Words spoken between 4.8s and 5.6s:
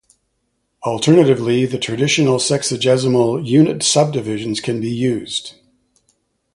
be used.